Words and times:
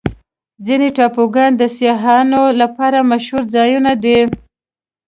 ځینې 0.65 0.87
ټاپوګان 0.97 1.51
د 1.57 1.63
سیاحانو 1.77 2.41
لپاره 2.61 3.07
مشهوره 3.11 3.51
ځایونه 3.55 3.91
دي. 4.03 4.19